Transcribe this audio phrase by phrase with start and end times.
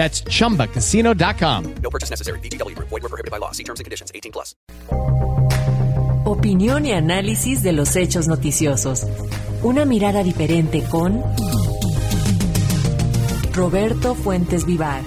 [0.00, 1.74] That's chumbacasino.com.
[1.82, 2.40] No purchase necessary.
[2.40, 2.88] VGW Group.
[2.88, 3.52] Void were prohibited by law.
[3.52, 4.10] See terms and conditions.
[4.14, 4.56] 18 plus.
[6.24, 9.06] Opinión y análisis de los hechos noticiosos.
[9.62, 11.22] Una mirada diferente con
[13.52, 15.02] Roberto Fuentes Vivar.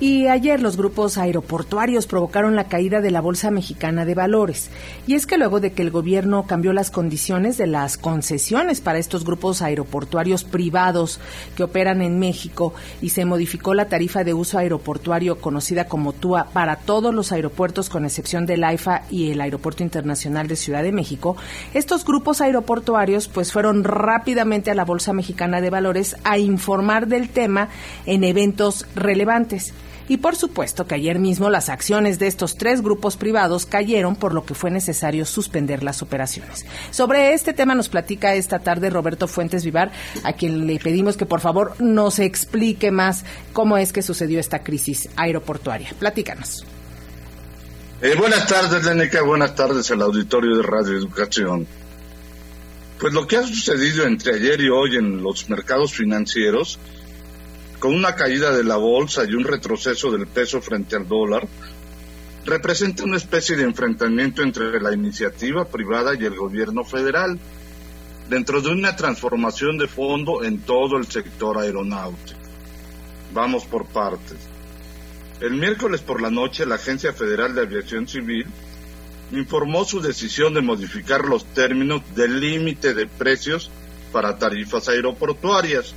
[0.00, 4.70] Y ayer los grupos aeroportuarios provocaron la caída de la Bolsa Mexicana de Valores.
[5.08, 9.00] Y es que luego de que el gobierno cambió las condiciones de las concesiones para
[9.00, 11.18] estos grupos aeroportuarios privados
[11.56, 16.44] que operan en México y se modificó la tarifa de uso aeroportuario conocida como TUA
[16.52, 20.92] para todos los aeropuertos con excepción del AIFA y el Aeropuerto Internacional de Ciudad de
[20.92, 21.36] México,
[21.74, 27.30] estos grupos aeroportuarios pues fueron rápidamente a la Bolsa Mexicana de Valores a informar del
[27.30, 27.68] tema
[28.06, 29.74] en eventos relevantes.
[30.08, 34.34] Y por supuesto que ayer mismo las acciones de estos tres grupos privados cayeron, por
[34.34, 36.64] lo que fue necesario suspender las operaciones.
[36.90, 39.92] Sobre este tema nos platica esta tarde Roberto Fuentes Vivar,
[40.24, 44.62] a quien le pedimos que por favor nos explique más cómo es que sucedió esta
[44.62, 45.90] crisis aeroportuaria.
[45.98, 46.64] Platícanos.
[48.00, 49.22] Eh, buenas tardes, Leneca.
[49.22, 51.66] Buenas tardes al auditorio de Radio Educación.
[53.00, 56.78] Pues lo que ha sucedido entre ayer y hoy en los mercados financieros
[57.78, 61.46] con una caída de la bolsa y un retroceso del peso frente al dólar,
[62.44, 67.38] representa una especie de enfrentamiento entre la iniciativa privada y el gobierno federal,
[68.28, 72.38] dentro de una transformación de fondo en todo el sector aeronáutico.
[73.32, 74.38] Vamos por partes.
[75.40, 78.46] El miércoles por la noche la Agencia Federal de Aviación Civil
[79.30, 83.70] informó su decisión de modificar los términos del límite de precios
[84.10, 85.94] para tarifas aeroportuarias,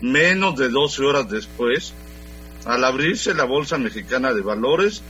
[0.00, 1.94] menos de 12 horas después,
[2.64, 5.02] al abrirse la Bolsa Mexicana de Valores,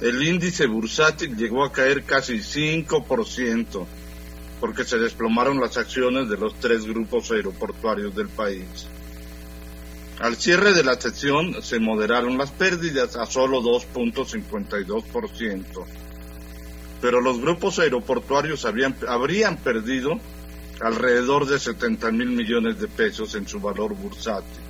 [0.00, 3.86] el índice bursátil llegó a caer casi 5%,
[4.60, 8.88] porque se desplomaron las acciones de los tres grupos aeroportuarios del país.
[10.18, 15.84] Al cierre de la sesión se moderaron las pérdidas a solo 2.52%,
[17.00, 20.18] pero los grupos aeroportuarios habían, habrían perdido
[20.80, 24.62] alrededor de 70 mil millones de pesos en su valor bursátil.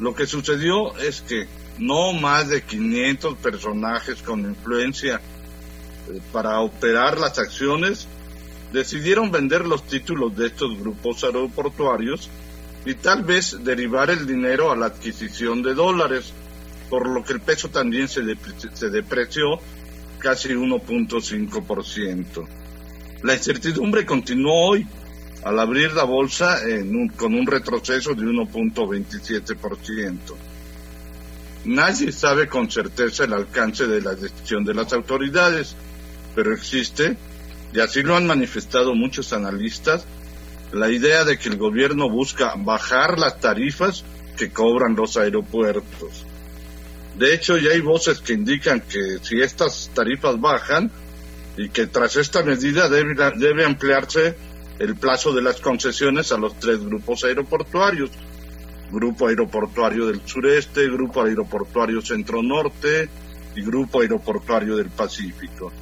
[0.00, 1.48] Lo que sucedió es que
[1.78, 8.06] no más de 500 personajes con influencia eh, para operar las acciones
[8.72, 12.30] decidieron vender los títulos de estos grupos aeroportuarios
[12.84, 16.32] y tal vez derivar el dinero a la adquisición de dólares,
[16.88, 19.58] por lo que el peso también se, depreció
[20.18, 22.48] casi 1.5%.
[23.22, 24.86] La incertidumbre continuó hoy
[25.44, 26.60] al abrir la bolsa
[27.16, 30.18] con un retroceso de 1.27%.
[31.64, 35.74] Nadie sabe con certeza el alcance de la decisión de las autoridades,
[36.34, 37.16] pero existe,
[37.72, 40.04] y así lo han manifestado muchos analistas,
[40.72, 44.04] la idea de que el gobierno busca bajar las tarifas
[44.36, 46.24] que cobran los aeropuertos.
[47.18, 50.92] De hecho, ya hay voces que indican que si estas tarifas bajan,
[51.58, 54.36] y que tras esta medida debe, debe ampliarse
[54.78, 58.10] el plazo de las concesiones a los tres grupos aeroportuarios.
[58.92, 63.10] Grupo Aeroportuario del Sureste, Grupo Aeroportuario Centro Norte
[63.54, 65.72] y Grupo Aeroportuario del Pacífico.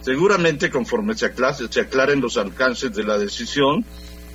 [0.00, 1.30] Seguramente conforme se,
[1.70, 3.84] se aclaren los alcances de la decisión,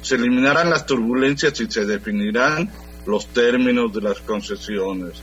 [0.01, 2.69] se eliminarán las turbulencias y se definirán
[3.07, 5.21] los términos de las concesiones.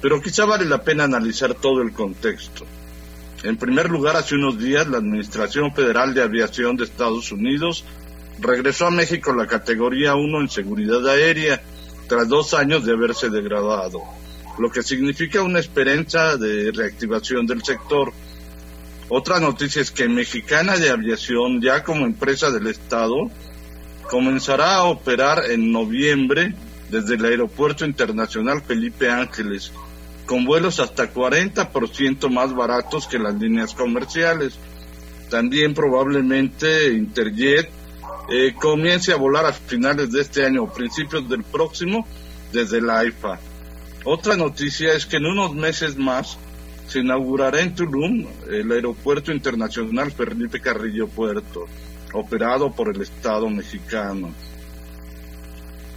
[0.00, 2.64] Pero quizá vale la pena analizar todo el contexto.
[3.42, 7.84] En primer lugar, hace unos días la Administración Federal de Aviación de Estados Unidos
[8.38, 11.62] regresó a México la categoría 1 en seguridad aérea
[12.06, 14.00] tras dos años de haberse degradado,
[14.58, 18.12] lo que significa una esperanza de reactivación del sector.
[19.08, 23.30] Otra noticia es que Mexicana de Aviación, ya como empresa del Estado,
[24.10, 26.54] comenzará a operar en noviembre
[26.90, 29.72] desde el Aeropuerto Internacional Felipe Ángeles,
[30.30, 34.60] con vuelos hasta 40% más baratos que las líneas comerciales.
[35.28, 37.68] También probablemente Interjet
[38.30, 42.06] eh, comience a volar a finales de este año o principios del próximo
[42.52, 43.40] desde la AIFA.
[44.04, 46.38] Otra noticia es que en unos meses más
[46.86, 51.66] se inaugurará en Tulum el Aeropuerto Internacional Felipe Carrillo Puerto,
[52.12, 54.32] operado por el Estado mexicano.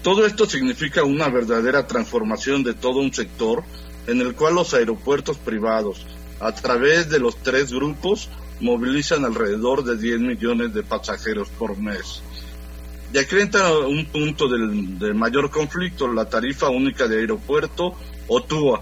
[0.01, 3.63] Todo esto significa una verdadera transformación de todo un sector
[4.07, 6.05] en el cual los aeropuertos privados,
[6.39, 8.29] a través de los tres grupos,
[8.59, 12.21] movilizan alrededor de 10 millones de pasajeros por mes.
[13.13, 17.93] Y aquí entra un punto del, de mayor conflicto, la tarifa única de aeropuerto
[18.27, 18.81] o TUA,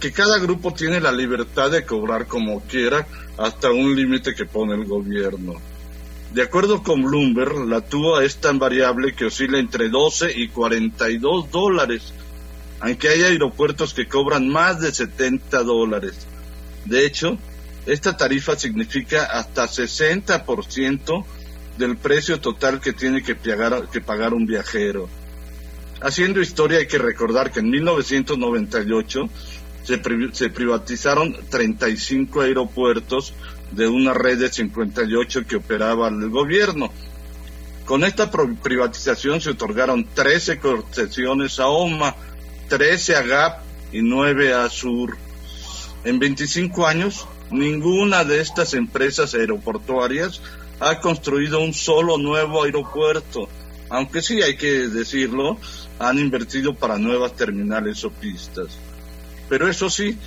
[0.00, 3.06] que cada grupo tiene la libertad de cobrar como quiera
[3.38, 5.54] hasta un límite que pone el gobierno.
[6.32, 11.50] De acuerdo con Bloomberg, la TUA es tan variable que oscila entre 12 y 42
[11.50, 12.12] dólares,
[12.80, 16.26] aunque hay aeropuertos que cobran más de 70 dólares.
[16.84, 17.38] De hecho,
[17.86, 21.24] esta tarifa significa hasta 60%
[21.78, 25.08] del precio total que tiene que pagar, un viajero.
[26.00, 29.28] Haciendo historia hay que recordar que en 1998
[29.82, 30.02] se,
[30.32, 33.34] se privatizaron 35 aeropuertos
[33.70, 36.92] de una red de 58 que operaba el gobierno.
[37.84, 42.16] Con esta privatización se otorgaron 13 concesiones a OMA,
[42.68, 43.60] 13 a GAP
[43.92, 45.16] y 9 a SUR.
[46.04, 50.40] En 25 años, ninguna de estas empresas aeroportuarias
[50.80, 53.48] ha construido un solo nuevo aeropuerto,
[53.88, 55.58] aunque sí hay que decirlo,
[55.98, 58.78] han invertido para nuevas terminales o pistas.
[59.48, 60.18] Pero eso sí,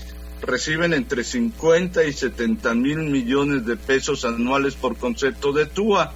[0.42, 6.14] reciben entre 50 y 70 mil millones de pesos anuales por concepto de TUA,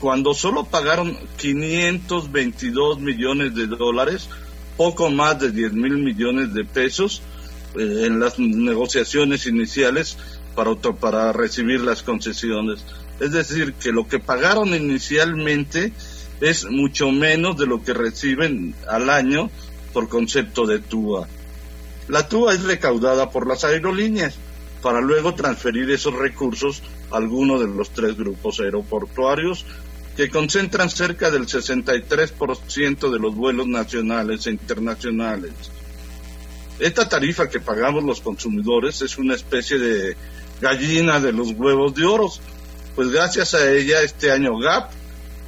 [0.00, 4.28] cuando solo pagaron 522 millones de dólares,
[4.76, 7.22] poco más de 10 mil millones de pesos
[7.76, 10.16] eh, en las negociaciones iniciales
[10.54, 12.84] para, para recibir las concesiones.
[13.20, 15.92] Es decir, que lo que pagaron inicialmente
[16.40, 19.50] es mucho menos de lo que reciben al año
[19.92, 21.28] por concepto de TUA.
[22.08, 24.34] La TUA es recaudada por las aerolíneas
[24.82, 26.82] para luego transferir esos recursos
[27.12, 29.64] a alguno de los tres grupos aeroportuarios
[30.16, 35.52] que concentran cerca del 63% de los vuelos nacionales e internacionales.
[36.78, 40.16] Esta tarifa que pagamos los consumidores es una especie de
[40.60, 42.30] gallina de los huevos de oro,
[42.94, 44.90] pues gracias a ella este año GAP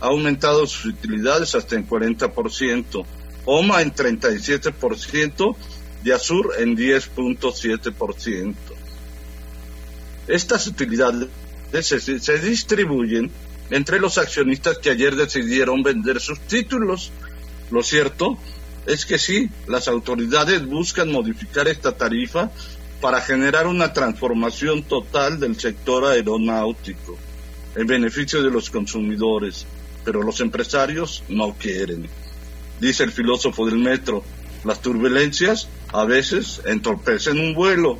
[0.00, 3.04] ha aumentado sus utilidades hasta en 40%,
[3.44, 5.56] OMA en 37%
[6.04, 8.54] y Azur en 10.7%.
[10.26, 11.28] Estas utilidades
[11.82, 13.30] se, se distribuyen
[13.70, 17.12] entre los accionistas que ayer decidieron vender sus títulos.
[17.70, 18.38] Lo cierto
[18.86, 22.50] es que sí, las autoridades buscan modificar esta tarifa
[23.00, 27.16] para generar una transformación total del sector aeronáutico
[27.74, 29.66] en beneficio de los consumidores,
[30.04, 32.08] pero los empresarios no quieren.
[32.80, 34.24] Dice el filósofo del metro,
[34.64, 37.98] las turbulencias a veces entorpecen un vuelo.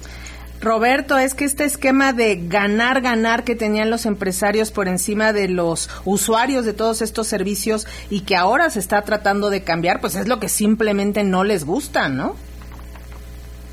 [0.65, 5.49] Roberto, es que este esquema de ganar, ganar que tenían los empresarios por encima de
[5.49, 10.17] los usuarios de todos estos servicios y que ahora se está tratando de cambiar, pues
[10.17, 12.37] es lo que simplemente no les gusta, ¿no?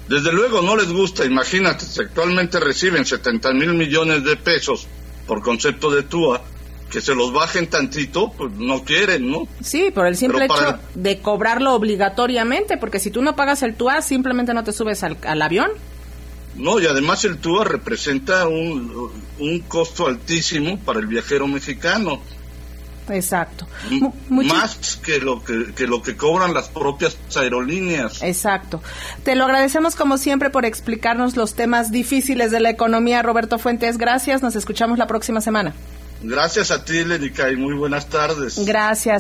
[0.08, 4.88] Desde luego no les gusta, imagínate, si actualmente reciben 70 mil millones de pesos
[5.26, 6.42] por concepto de TUA,
[6.92, 9.48] que se los bajen tantito, pues no quieren, ¿no?
[9.62, 14.02] Sí, por el simple hecho de cobrarlo obligatoriamente, porque si tú no pagas el TUA,
[14.02, 15.72] simplemente no te subes al, al avión.
[16.56, 22.22] No, y además el TUA representa un, un costo altísimo para el viajero mexicano.
[23.10, 23.68] Exacto.
[24.30, 28.22] Más que lo que, que, lo que cobran las propias aerolíneas.
[28.22, 28.82] Exacto.
[29.24, 33.98] Te lo agradecemos como siempre por explicarnos los temas difíciles de la economía, Roberto Fuentes.
[33.98, 34.42] Gracias.
[34.42, 35.74] Nos escuchamos la próxima semana.
[36.24, 38.64] Gracias a ti, Lenica, y muy buenas tardes.
[38.64, 39.20] Gracias.